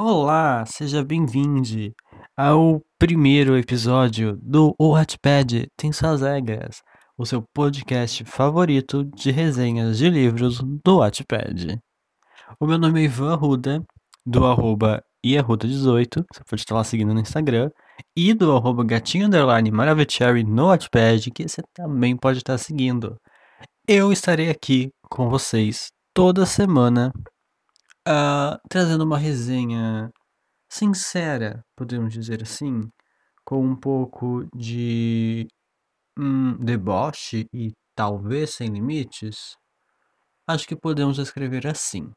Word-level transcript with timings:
Olá, 0.00 0.64
seja 0.64 1.02
bem-vindo 1.02 1.92
ao 2.36 2.80
primeiro 2.96 3.58
episódio 3.58 4.38
do 4.40 4.72
O 4.78 4.94
Tem 5.76 5.92
Suas 5.92 6.20
Regras, 6.20 6.82
o 7.18 7.26
seu 7.26 7.42
podcast 7.52 8.24
favorito 8.24 9.04
de 9.04 9.32
resenhas 9.32 9.98
de 9.98 10.08
livros 10.08 10.62
do 10.84 10.98
Wattpad. 10.98 11.80
O 12.60 12.66
meu 12.68 12.78
nome 12.78 13.00
é 13.00 13.04
Ivan 13.06 13.32
Arruda, 13.32 13.84
do 14.24 14.46
arroba 14.46 15.02
iarruda18, 15.26 16.24
você 16.32 16.44
pode 16.48 16.62
estar 16.62 16.76
lá 16.76 16.84
seguindo 16.84 17.12
no 17.12 17.18
Instagram, 17.18 17.68
e 18.16 18.32
do 18.32 18.54
arroba 18.54 18.84
gatinho 18.84 19.26
underline 19.26 19.72
no 20.44 20.66
Wattpad, 20.68 21.28
que 21.32 21.48
você 21.48 21.60
também 21.74 22.16
pode 22.16 22.38
estar 22.38 22.56
seguindo. 22.56 23.16
Eu 23.84 24.12
estarei 24.12 24.48
aqui 24.48 24.92
com 25.10 25.28
vocês 25.28 25.90
toda 26.14 26.46
semana 26.46 27.12
uh, 28.08 28.58
trazendo 28.68 29.04
uma 29.04 29.18
resenha 29.18 30.10
sincera, 30.68 31.64
podemos 31.76 32.12
dizer 32.12 32.42
assim, 32.42 32.90
com 33.44 33.64
um 33.64 33.76
pouco 33.76 34.48
de 34.54 35.46
um 36.18 36.56
deboche 36.56 37.46
e 37.52 37.72
talvez 37.94 38.54
sem 38.54 38.68
limites. 38.68 39.56
Acho 40.46 40.66
que 40.66 40.76
podemos 40.76 41.18
escrever 41.18 41.66
assim. 41.66 42.10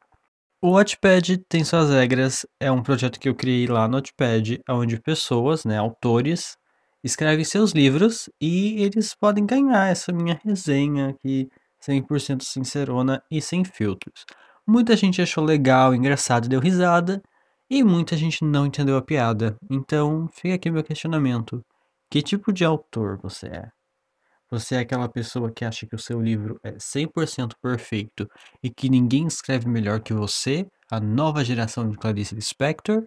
O 0.62 0.72
Wattpad 0.72 1.38
tem 1.48 1.64
suas 1.64 1.90
regras, 1.90 2.46
é 2.60 2.70
um 2.70 2.82
projeto 2.82 3.18
que 3.18 3.28
eu 3.28 3.34
criei 3.34 3.66
lá 3.66 3.88
no 3.88 3.96
Wattpad, 3.96 4.60
onde 4.70 5.00
pessoas, 5.00 5.64
né, 5.64 5.76
autores, 5.76 6.56
escrevem 7.02 7.44
seus 7.44 7.72
livros 7.72 8.30
e 8.40 8.80
eles 8.82 9.14
podem 9.14 9.44
ganhar 9.44 9.88
essa 9.88 10.12
minha 10.12 10.40
resenha 10.44 11.08
aqui 11.08 11.48
100% 11.80 12.44
sincerona 12.44 13.20
e 13.30 13.42
sem 13.42 13.64
filtros. 13.64 14.24
Muita 14.66 14.96
gente 14.96 15.20
achou 15.20 15.44
legal, 15.44 15.94
engraçado, 15.94 16.48
deu 16.48 16.60
risada, 16.60 17.20
e 17.68 17.82
muita 17.82 18.16
gente 18.16 18.44
não 18.44 18.66
entendeu 18.66 18.96
a 18.96 19.02
piada. 19.02 19.56
Então, 19.70 20.28
fica 20.28 20.54
aqui 20.54 20.70
meu 20.70 20.84
questionamento: 20.84 21.64
que 22.10 22.22
tipo 22.22 22.52
de 22.52 22.64
autor 22.64 23.18
você 23.22 23.46
é? 23.46 23.70
Você 24.50 24.74
é 24.74 24.80
aquela 24.80 25.08
pessoa 25.08 25.50
que 25.50 25.64
acha 25.64 25.86
que 25.86 25.94
o 25.94 25.98
seu 25.98 26.20
livro 26.20 26.60
é 26.62 26.72
100% 26.72 27.54
perfeito 27.62 28.28
e 28.62 28.68
que 28.68 28.90
ninguém 28.90 29.26
escreve 29.26 29.66
melhor 29.66 30.00
que 30.00 30.12
você, 30.12 30.66
a 30.90 31.00
nova 31.00 31.42
geração 31.42 31.88
de 31.88 31.96
Clarice 31.96 32.34
Lispector? 32.34 33.04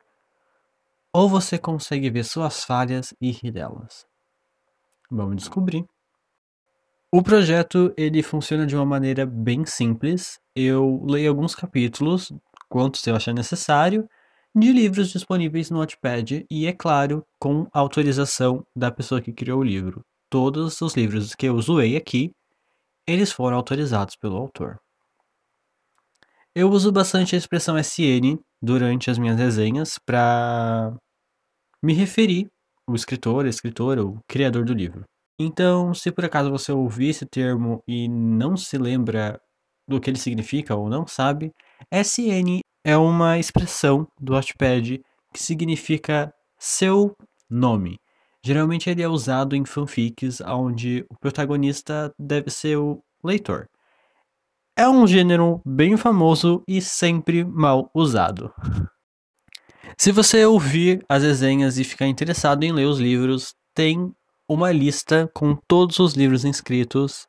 Ou 1.13 1.29
você 1.29 1.59
consegue 1.59 2.09
ver 2.09 2.25
suas 2.25 2.63
falhas 2.63 3.13
e 3.22 3.29
rir 3.29 3.51
delas? 3.51 4.07
Vamos 5.09 5.35
descobrir. 5.35 5.85
O 7.17 7.23
projeto 7.23 7.94
ele 7.95 8.21
funciona 8.21 8.67
de 8.67 8.75
uma 8.75 8.85
maneira 8.85 9.25
bem 9.25 9.66
simples. 9.66 10.38
Eu 10.53 11.02
leio 11.09 11.30
alguns 11.30 11.55
capítulos, 11.55 12.30
quantos 12.67 13.07
eu 13.07 13.16
achar 13.16 13.33
necessário, 13.33 14.05
de 14.53 14.69
livros 14.73 15.11
disponíveis 15.11 15.69
no 15.69 15.80
Wattpad 15.80 16.45
e, 16.52 16.67
é 16.67 16.73
claro, 16.73 17.25
com 17.39 17.69
autorização 17.72 18.67
da 18.75 18.91
pessoa 18.91 19.22
que 19.22 19.31
criou 19.31 19.61
o 19.61 19.63
livro 19.63 20.02
todos 20.30 20.81
os 20.81 20.94
livros 20.94 21.33
que 21.33 21.45
eu 21.45 21.57
zoei 21.61 21.95
aqui, 21.95 22.33
eles 23.07 23.31
foram 23.31 23.55
autorizados 23.55 24.17
pelo 24.17 24.35
autor. 24.35 24.77
Eu 26.53 26.69
uso 26.69 26.91
bastante 26.91 27.33
a 27.33 27.38
expressão 27.38 27.77
SN 27.77 28.38
durante 28.61 29.09
as 29.09 29.17
minhas 29.17 29.38
resenhas 29.38 29.97
para 30.05 30.94
me 31.81 31.94
referir 31.94 32.50
ao 32.85 32.94
escritor, 32.94 33.45
a 33.45 33.50
escritora, 33.50 34.05
o 34.05 34.19
criador 34.27 34.66
do 34.66 34.73
livro. 34.73 35.05
Então, 35.38 35.94
se 35.94 36.11
por 36.11 36.25
acaso 36.25 36.50
você 36.50 36.72
ouvir 36.72 37.09
esse 37.09 37.25
termo 37.25 37.83
e 37.88 38.08
não 38.08 38.55
se 38.55 38.78
lembra 38.78 39.39
do 39.88 40.00
que 40.00 40.09
ele 40.09 40.17
significa 40.17 40.75
ou 40.75 40.89
não 40.89 41.05
sabe, 41.05 41.53
SN 41.91 42.61
é 42.83 42.97
uma 42.97 43.38
expressão 43.38 44.08
do 44.19 44.33
Wattpad 44.33 45.02
que 45.33 45.44
significa 45.44 46.33
seu 46.58 47.16
nome. 47.50 48.00
Geralmente 48.44 48.89
ele 48.89 49.02
é 49.02 49.08
usado 49.08 49.56
em 49.56 49.66
fanfics 49.66 50.39
onde 50.41 51.06
o 51.09 51.17
protagonista 51.19 52.13
deve 52.17 52.50
ser 52.50 52.78
o 52.78 53.03
leitor. 53.24 53.68
É 54.78 54.88
um 54.88 55.07
gênero 55.07 55.62
bem 55.66 55.97
famoso 55.97 56.63
e 56.68 56.81
sempre 56.81 57.44
mal 57.44 57.90
usado. 57.94 58.53
Se 59.97 60.12
você 60.12 60.45
ouvir 60.45 61.03
as 61.07 61.24
resenhas 61.24 61.78
e 61.78 61.84
ficar 61.84 62.07
interessado 62.07 62.63
em 62.63 62.72
ler 62.72 62.85
os 62.85 63.00
livros, 63.00 63.56
tem 63.74 64.13
uma 64.47 64.72
lista 64.72 65.29
com 65.33 65.56
todos 65.67 66.00
os 66.00 66.13
livros 66.13 66.45
inscritos. 66.45 67.28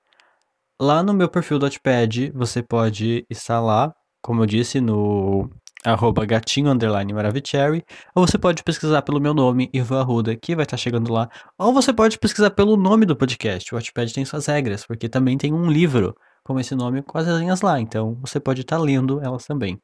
Lá 0.81 1.03
no 1.03 1.15
meu 1.15 1.29
perfil 1.29 1.59
do 1.59 1.65
Wattpad, 1.65 2.31
você 2.35 2.63
pode 2.63 3.25
estar 3.31 3.61
lá, 3.61 3.95
como 4.23 4.43
eu 4.43 4.47
disse, 4.47 4.81
no 4.81 5.51
arroba 5.85 6.27
gatinho 6.27 6.71
underline 6.71 7.13
maravicherry, 7.13 7.85
ou 8.15 8.27
você 8.27 8.37
pode 8.37 8.63
pesquisar 8.63 9.03
pelo 9.03 9.21
meu 9.21 9.33
nome, 9.33 9.71
Ivan 9.73 10.01
Arruda, 10.01 10.37
que 10.37 10.57
vai 10.57 10.65
estar 10.65 10.77
chegando 10.77 11.13
lá, 11.13 11.29
ou 11.57 11.73
você 11.73 11.93
pode 11.93 12.19
pesquisar 12.19 12.51
pelo 12.51 12.77
nome 12.77 13.07
do 13.07 13.17
podcast, 13.17 13.73
o 13.73 13.77
Watchpad 13.77 14.13
tem 14.13 14.25
suas 14.25 14.47
regras, 14.47 14.85
porque 14.85 15.09
também 15.09 15.39
tem 15.39 15.55
um 15.55 15.71
livro 15.71 16.15
com 16.45 16.59
esse 16.59 16.75
nome 16.75 17.03
com 17.03 17.17
as 17.19 17.27
resenhas 17.27 17.61
lá, 17.61 17.81
então 17.81 18.19
você 18.21 18.41
pode 18.41 18.63
estar 18.63 18.79
lendo 18.79 19.21
elas 19.21 19.47
também. 19.47 19.79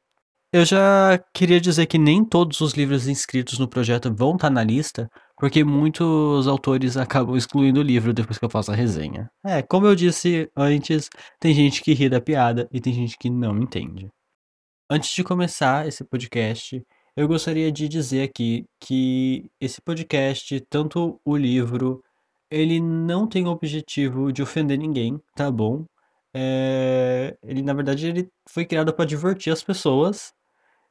Eu 0.51 0.63
já 0.65 1.19
queria 1.33 1.59
dizer 1.59 1.87
que 1.87 1.97
nem 1.97 2.23
todos 2.23 2.61
os 2.61 2.73
livros 2.73 3.07
inscritos 3.07 3.57
no 3.57 3.67
projeto 3.67 4.13
vão 4.13 4.35
estar 4.35 4.51
na 4.51 4.63
lista, 4.63 5.09
porque 5.43 5.61
muitos 5.61 6.47
autores 6.47 6.95
acabam 6.95 7.35
excluindo 7.35 7.81
o 7.81 7.83
livro 7.83 8.13
depois 8.13 8.37
que 8.37 8.45
eu 8.45 8.49
faço 8.49 8.71
a 8.71 8.75
resenha. 8.75 9.29
É, 9.45 9.61
como 9.61 9.85
eu 9.85 9.93
disse 9.93 10.49
antes, 10.55 11.09
tem 11.37 11.53
gente 11.53 11.81
que 11.83 11.93
ri 11.93 12.07
da 12.07 12.21
piada 12.21 12.65
e 12.71 12.79
tem 12.79 12.93
gente 12.93 13.17
que 13.17 13.29
não 13.29 13.57
entende. 13.61 14.09
Antes 14.89 15.13
de 15.13 15.21
começar 15.21 15.85
esse 15.85 16.01
podcast, 16.05 16.81
eu 17.13 17.27
gostaria 17.27 17.69
de 17.73 17.89
dizer 17.89 18.23
aqui 18.23 18.63
que 18.79 19.51
esse 19.59 19.81
podcast, 19.81 20.61
tanto 20.69 21.19
o 21.25 21.35
livro, 21.35 22.01
ele 22.49 22.79
não 22.79 23.27
tem 23.27 23.45
o 23.45 23.51
objetivo 23.51 24.31
de 24.31 24.41
ofender 24.41 24.77
ninguém, 24.77 25.19
tá 25.35 25.51
bom? 25.51 25.83
É... 26.33 27.35
Ele, 27.43 27.61
na 27.61 27.73
verdade, 27.73 28.07
ele 28.07 28.29
foi 28.47 28.63
criado 28.63 28.93
para 28.93 29.03
divertir 29.03 29.51
as 29.51 29.61
pessoas. 29.61 30.31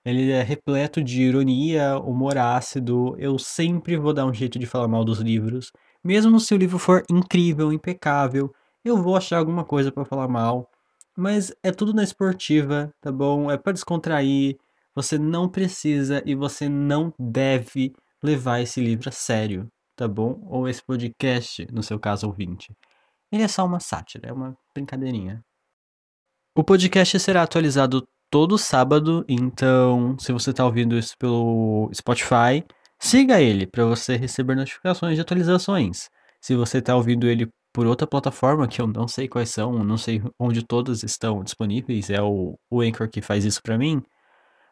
Ele 0.05 0.33
é 0.33 0.43
repleto 0.43 1.03
de 1.03 1.23
ironia, 1.23 1.99
humor 1.99 2.37
ácido. 2.37 3.15
Eu 3.19 3.39
sempre 3.39 3.97
vou 3.97 4.13
dar 4.13 4.27
um 4.27 4.35
jeito 4.35 4.59
de 4.59 4.67
falar 4.67 4.89
mal 4.89 5.05
dos 5.05 5.21
livros. 5.21 5.71
Mesmo 6.03 6.41
se 6.41 6.53
o 6.53 6.57
livro 6.57 6.79
for 6.79 7.05
incrível, 7.09 7.73
impecável, 7.73 8.53
eu 8.85 8.97
vou 8.97 9.17
achar 9.17 9.39
alguma 9.39 9.65
coisa 9.65 9.93
para 9.93 10.05
falar 10.05 10.27
mal. 10.27 10.69
Mas 11.17 11.55
é 11.63 11.71
tudo 11.71 11.95
na 11.95 12.03
esportiva, 12.03 12.93
tá 13.01 13.13
bom? 13.13 13.51
É 13.51 13.57
para 13.57 13.73
descontrair. 13.73 14.59
Você 14.95 15.19
não 15.19 15.49
precisa 15.49 16.23
e 16.27 16.35
você 16.35 16.69
não 16.69 17.15
deve 17.19 17.95
levar 18.23 18.61
esse 18.61 18.81
livro 18.81 19.09
a 19.09 19.13
sério, 19.13 19.71
tá 19.95 20.09
bom? 20.09 20.41
Ou 20.49 20.69
esse 20.69 20.83
podcast, 20.83 21.67
no 21.73 21.83
seu 21.83 21.99
caso 21.99 22.27
ouvinte. 22.27 22.75
Ele 23.31 23.43
é 23.43 23.49
só 23.49 23.65
uma 23.65 23.81
sátira, 23.81 24.29
é 24.29 24.33
uma 24.33 24.57
brincadeirinha. 24.75 25.45
O 26.55 26.63
podcast 26.63 27.19
será 27.21 27.43
atualizado 27.43 28.07
todo 28.33 28.57
sábado, 28.57 29.23
então 29.29 30.17
se 30.19 30.33
você 30.33 30.51
está 30.53 30.65
ouvindo 30.65 30.97
isso 30.97 31.15
pelo 31.19 31.91
Spotify, 31.95 32.65
siga 32.99 33.43
ele 33.43 33.67
para 33.67 33.85
você 33.85 34.17
receber 34.17 34.57
notificações 34.57 35.17
de 35.17 35.21
atualizações. 35.21 36.09
Se 36.41 36.57
você 36.57 36.79
está 36.79 36.97
ouvindo 36.97 37.29
ele 37.29 37.47
por 37.75 37.87
outra 37.87 38.07
plataforma 38.07 38.67
que 38.67 38.81
eu 38.81 38.87
não 38.87 39.07
sei 39.07 39.29
quais 39.29 39.51
são, 39.51 39.85
não 39.85 39.99
sei 39.99 40.23
onde 40.39 40.65
todas 40.67 41.03
estão 41.03 41.45
disponíveis, 41.45 42.09
é 42.09 42.23
o, 42.23 42.59
o 42.71 42.81
Anchor 42.81 43.11
que 43.11 43.21
faz 43.21 43.45
isso 43.45 43.61
para 43.63 43.77
mim. 43.77 44.03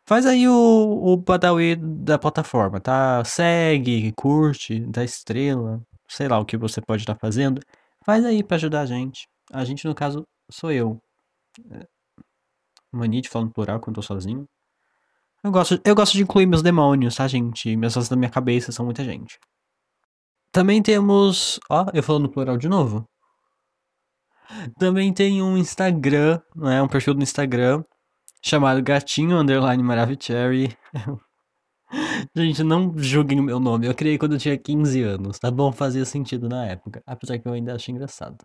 Faz 0.06 0.24
aí 0.24 0.48
o, 0.48 0.54
o 0.54 1.16
Badawi 1.18 1.76
da 1.76 2.18
plataforma, 2.18 2.80
tá? 2.80 3.22
Segue, 3.24 4.10
curte, 4.12 4.80
dá 4.86 5.04
estrela, 5.04 5.82
sei 6.08 6.28
lá 6.28 6.38
o 6.38 6.46
que 6.46 6.56
você 6.56 6.80
pode 6.80 7.02
estar 7.02 7.14
tá 7.14 7.20
fazendo. 7.20 7.60
Faz 8.06 8.24
aí 8.24 8.42
para 8.42 8.56
ajudar 8.56 8.80
a 8.82 8.86
gente. 8.86 9.28
A 9.52 9.64
gente, 9.66 9.86
no 9.86 9.94
caso, 9.94 10.26
sou 10.50 10.72
eu. 10.72 10.98
Mania 12.92 13.20
de 13.20 13.28
falar 13.28 13.44
no 13.46 13.52
plural 13.52 13.80
quando 13.80 13.96
eu 13.96 14.02
tô 14.02 14.06
sozinho. 14.06 14.48
Eu 15.42 15.50
gosto, 15.50 15.80
eu 15.84 15.94
gosto 15.94 16.12
de 16.12 16.22
incluir 16.22 16.46
meus 16.46 16.62
demônios, 16.62 17.16
tá, 17.16 17.26
gente? 17.26 17.74
Minhas 17.76 17.94
vozes 17.94 18.10
da 18.10 18.16
minha 18.16 18.30
cabeça 18.30 18.72
são 18.72 18.84
muita 18.84 19.04
gente. 19.04 19.38
Também 20.52 20.82
temos. 20.82 21.58
Ó, 21.70 21.86
eu 21.94 22.02
falando 22.02 22.24
no 22.24 22.30
plural 22.30 22.56
de 22.56 22.68
novo. 22.68 23.08
Também 24.78 25.12
tem 25.12 25.42
um 25.42 25.56
Instagram, 25.56 26.40
né? 26.56 26.82
Um 26.82 26.88
perfil 26.88 27.14
do 27.14 27.22
Instagram 27.22 27.84
chamado 28.42 28.82
Gatinho 28.82 29.38
Underline 29.38 29.82
Maravicherry. 29.82 30.76
Gente, 32.34 32.62
não 32.62 32.92
julguem 32.96 33.40
o 33.40 33.42
meu 33.42 33.58
nome. 33.58 33.86
Eu 33.86 33.94
criei 33.94 34.18
quando 34.18 34.32
eu 34.34 34.38
tinha 34.38 34.56
15 34.56 35.02
anos, 35.02 35.38
tá 35.38 35.50
bom? 35.50 35.72
Fazia 35.72 36.04
sentido 36.04 36.48
na 36.48 36.66
época. 36.66 37.02
Apesar 37.06 37.38
que 37.38 37.46
eu 37.48 37.52
ainda 37.52 37.74
acho 37.74 37.90
engraçado. 37.90 38.44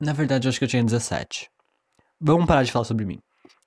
Na 0.00 0.12
verdade, 0.12 0.46
eu 0.46 0.50
acho 0.50 0.58
que 0.58 0.64
eu 0.64 0.68
tinha 0.68 0.84
17. 0.84 1.50
Vamos 2.20 2.46
parar 2.46 2.62
de 2.62 2.72
falar 2.72 2.84
sobre 2.84 3.04
mim. 3.04 3.18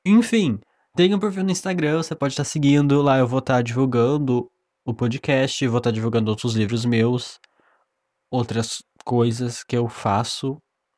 Enfim, 0.06 0.60
tem 0.96 1.14
um 1.14 1.20
perfil 1.20 1.44
no 1.44 1.52
Instagram, 1.52 1.98
você 1.98 2.16
pode 2.16 2.34
estar 2.34 2.44
seguindo. 2.44 3.02
Lá 3.02 3.20
eu 3.20 3.28
vou 3.28 3.40
estar 3.40 3.62
divulgando 3.62 4.50
o 4.84 4.94
podcast, 4.94 5.68
vou 5.68 5.78
estar 5.78 5.92
divulgando 5.92 6.32
outros 6.32 6.56
livros 6.56 6.84
meus, 6.84 7.40
outras 8.32 8.82
coisas 9.06 9.64
que 9.64 9.78
eu 9.78 9.88
faço 9.88 10.58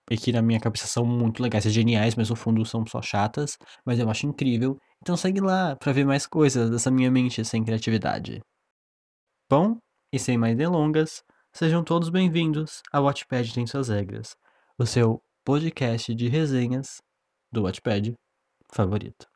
e 0.09 0.18
que 0.18 0.31
na 0.31 0.42
minha 0.42 0.59
cabeça 0.59 0.88
são 0.88 1.06
muito 1.06 1.42
legais, 1.42 1.63
geniais, 1.65 2.15
mas 2.15 2.30
no 2.30 2.36
fundo 2.36 2.65
são 2.65 2.86
só 2.86 3.01
chatas, 3.01 3.57
mas 3.86 4.00
eu 4.00 4.09
acho 4.09 4.27
incrível. 4.27 4.77
Então 5.01 5.18
segue 5.18 5.42
lá 5.42 5.75
para 5.75 5.92
ver 5.92 6.06
mais 6.06 6.25
coisas 6.25 6.69
dessa 6.69 6.89
minha 6.89 7.12
mente 7.12 7.44
sem 7.44 7.63
criatividade. 7.63 8.42
Bom, 9.50 9.77
e 10.13 10.18
sem 10.18 10.38
mais 10.38 10.57
delongas, 10.57 11.21
sejam 11.53 11.83
todos 11.83 12.09
bem-vindos 12.09 12.81
ao 12.92 13.03
Watchpad 13.03 13.53
Tem 13.53 13.68
Suas 13.68 13.89
Regras, 13.89 14.36
o 14.77 14.86
seu 14.86 15.21
podcast 15.44 16.15
de 16.15 16.27
resenhas 16.27 17.01
do 17.51 17.62
Watchpad 17.63 18.15
favorito. 18.74 19.27